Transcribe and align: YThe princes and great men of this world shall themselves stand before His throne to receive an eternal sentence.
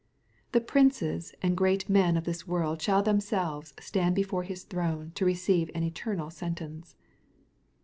YThe 0.51 0.65
princes 0.65 1.35
and 1.43 1.55
great 1.55 1.87
men 1.87 2.17
of 2.17 2.23
this 2.23 2.47
world 2.47 2.81
shall 2.81 3.03
themselves 3.03 3.75
stand 3.79 4.15
before 4.15 4.41
His 4.41 4.63
throne 4.63 5.11
to 5.13 5.25
receive 5.25 5.69
an 5.75 5.83
eternal 5.83 6.31
sentence. 6.31 6.95